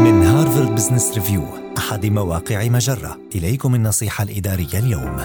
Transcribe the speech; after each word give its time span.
من 0.00 0.22
هارفارد 0.22 0.74
بزنس 0.74 1.14
ريفيو 1.14 1.42
أحد 1.78 2.06
مواقع 2.06 2.68
مجرة. 2.68 3.18
إليكم 3.34 3.74
النصيحة 3.74 4.24
الإدارية 4.24 4.78
اليوم. 4.78 5.16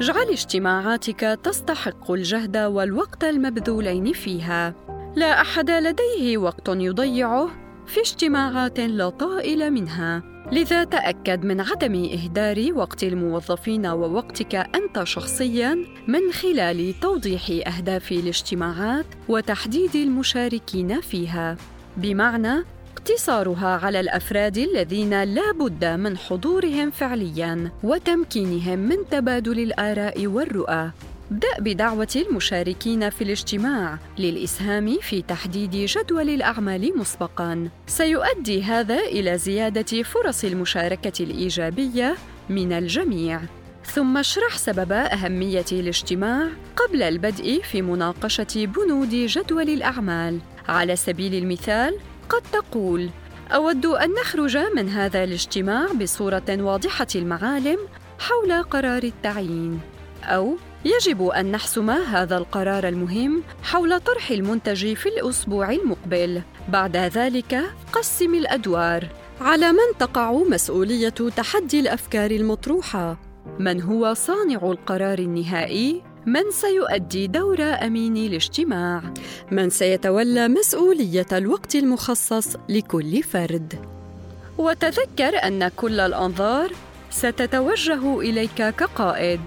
اجعل 0.00 0.28
اجتماعاتك 0.30 1.38
تستحق 1.44 2.10
الجهد 2.10 2.56
والوقت 2.56 3.24
المبذولين 3.24 4.12
فيها. 4.12 4.74
لا 5.16 5.40
أحد 5.40 5.70
لديه 5.70 6.38
وقت 6.38 6.68
يضيعه. 6.68 7.48
في 7.90 8.00
اجتماعات 8.00 8.80
لا 8.80 9.08
طائل 9.08 9.70
منها. 9.70 10.22
لذا 10.52 10.84
تأكد 10.84 11.44
من 11.44 11.60
عدم 11.60 12.04
إهدار 12.04 12.72
وقت 12.74 13.04
الموظفين 13.04 13.86
ووقتك 13.86 14.54
أنت 14.54 15.04
شخصياً 15.04 15.74
من 16.08 16.32
خلال 16.32 17.00
توضيح 17.00 17.50
أهداف 17.66 18.12
الاجتماعات 18.12 19.06
وتحديد 19.28 19.96
المشاركين 19.96 21.00
فيها، 21.00 21.56
بمعنى 21.96 22.64
اقتصارها 22.92 23.80
على 23.84 24.00
الأفراد 24.00 24.58
الذين 24.58 25.22
لا 25.22 25.52
بد 25.52 25.84
من 25.84 26.18
حضورهم 26.18 26.90
فعليا 26.90 27.70
وتمكينهم 27.82 28.78
من 28.78 28.96
تبادل 29.10 29.58
الآراء 29.58 30.26
والرؤى. 30.26 30.90
أبدأ 31.30 31.58
بدعوة 31.58 32.08
المشاركين 32.16 33.10
في 33.10 33.24
الاجتماع 33.24 33.98
للإسهام 34.18 34.98
في 35.00 35.22
تحديد 35.22 35.70
جدول 35.70 36.28
الأعمال 36.28 36.98
مسبقاً. 36.98 37.68
سيؤدي 37.86 38.62
هذا 38.62 38.98
إلى 38.98 39.38
زيادة 39.38 40.02
فرص 40.02 40.44
المشاركة 40.44 41.22
الإيجابية 41.24 42.16
من 42.48 42.72
الجميع. 42.72 43.40
ثم 43.84 44.16
اشرح 44.16 44.58
سبب 44.58 44.92
أهمية 44.92 45.64
الاجتماع 45.72 46.48
قبل 46.76 47.02
البدء 47.02 47.62
في 47.62 47.82
مناقشة 47.82 48.66
بنود 48.66 49.10
جدول 49.10 49.68
الأعمال. 49.68 50.38
على 50.68 50.96
سبيل 50.96 51.34
المثال، 51.34 51.96
قد 52.28 52.42
تقول: 52.52 53.10
أود 53.50 53.86
أن 53.86 54.10
نخرج 54.10 54.56
من 54.56 54.88
هذا 54.88 55.24
الاجتماع 55.24 55.86
بصورة 55.92 56.42
واضحة 56.48 57.08
المعالم 57.14 57.78
حول 58.18 58.62
قرار 58.62 59.02
التعيين. 59.02 59.80
أو 60.24 60.56
يجب 60.84 61.26
أن 61.26 61.52
نحسم 61.52 61.90
هذا 61.90 62.36
القرار 62.36 62.88
المهم 62.88 63.42
حول 63.62 64.00
طرح 64.00 64.30
المنتج 64.30 64.94
في 64.94 65.08
الأسبوع 65.08 65.70
المقبل. 65.70 66.42
بعد 66.68 66.96
ذلك 66.96 67.62
قسم 67.92 68.34
الأدوار. 68.34 69.08
على 69.40 69.72
من 69.72 69.98
تقع 69.98 70.32
مسؤولية 70.32 71.08
تحدي 71.08 71.80
الأفكار 71.80 72.30
المطروحة؟ 72.30 73.16
من 73.58 73.82
هو 73.82 74.14
صانع 74.14 74.70
القرار 74.70 75.18
النهائي؟ 75.18 76.02
من 76.26 76.50
سيؤدي 76.50 77.26
دور 77.26 77.62
أمين 77.62 78.16
الاجتماع 78.16 79.02
من 79.50 79.70
سيتولى 79.70 80.48
مسؤولية 80.48 81.26
الوقت 81.32 81.74
المخصص 81.74 82.56
لكل 82.68 83.22
فرد 83.22 83.74
وتذكر 84.58 85.36
أن 85.46 85.68
كل 85.68 86.00
الأنظار 86.00 86.72
ستتوجه 87.10 88.20
إليك 88.20 88.54
كقائد 88.54 89.40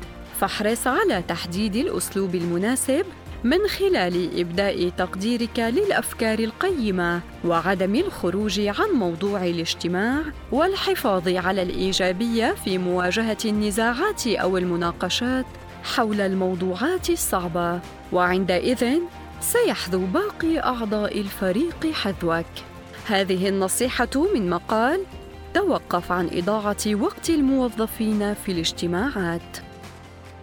فاحرص 0.44 0.88
على 0.88 1.24
تحديد 1.28 1.76
الأسلوب 1.76 2.36
المناسب 2.36 3.06
من 3.44 3.68
خلال 3.68 4.40
إبداء 4.40 4.90
تقديرك 4.90 5.60
للأفكار 5.60 6.40
القيمة 6.40 7.22
وعدم 7.46 7.96
الخروج 7.96 8.60
عن 8.60 8.90
موضوع 8.94 9.46
الاجتماع 9.46 10.22
والحفاظ 10.52 11.28
على 11.28 11.62
الإيجابية 11.62 12.56
في 12.64 12.78
مواجهة 12.78 13.38
النزاعات 13.46 14.28
أو 14.28 14.58
المناقشات 14.58 15.46
حول 15.84 16.22
الموضوعات 16.22 17.10
الصعبة. 17.10 17.80
وعندئذ 18.12 19.00
سيحذو 19.42 20.06
باقي 20.06 20.60
أعضاء 20.60 21.20
الفريق 21.20 21.92
حذوك. 21.94 22.46
هذه 23.08 23.50
النصيحة 23.50 24.34
من 24.36 24.50
مقال 24.50 25.04
توقف 25.54 26.12
عن 26.12 26.30
إضاعة 26.34 26.96
وقت 26.96 27.30
الموظفين 27.30 28.34
في 28.34 28.52
الاجتماعات. 28.52 29.73